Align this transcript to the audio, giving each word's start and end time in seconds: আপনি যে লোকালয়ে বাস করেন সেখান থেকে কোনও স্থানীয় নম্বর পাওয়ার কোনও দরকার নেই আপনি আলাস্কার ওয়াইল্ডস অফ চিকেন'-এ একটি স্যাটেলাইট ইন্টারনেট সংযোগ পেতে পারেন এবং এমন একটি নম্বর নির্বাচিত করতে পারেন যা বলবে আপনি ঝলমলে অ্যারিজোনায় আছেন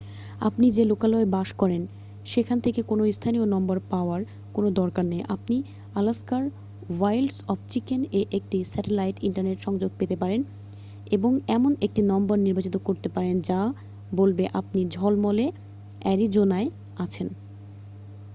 আপনি 0.41 0.65
যে 0.71 0.83
লোকালয়ে 0.85 1.27
বাস 1.27 1.49
করেন 1.53 1.81
সেখান 2.25 2.57
থেকে 2.59 2.81
কোনও 2.81 3.03
স্থানীয় 3.11 3.45
নম্বর 3.45 3.77
পাওয়ার 3.91 4.21
কোনও 4.53 4.69
দরকার 4.71 5.05
নেই 5.05 5.23
আপনি 5.35 5.55
আলাস্কার 5.95 6.41
ওয়াইল্ডস 6.91 7.37
অফ 7.47 7.57
চিকেন'-এ 7.69 8.21
একটি 8.31 8.57
স্যাটেলাইট 8.63 9.17
ইন্টারনেট 9.23 9.57
সংযোগ 9.61 9.91
পেতে 9.99 10.15
পারেন 10.15 10.41
এবং 11.11 11.31
এমন 11.47 11.71
একটি 11.81 12.01
নম্বর 12.11 12.37
নির্বাচিত 12.39 12.75
করতে 12.87 13.07
পারেন 13.09 13.35
যা 13.41 13.59
বলবে 14.11 14.43
আপনি 14.59 14.81
ঝলমলে 14.91 15.45
অ্যারিজোনায় 16.01 16.69
আছেন 16.97 17.27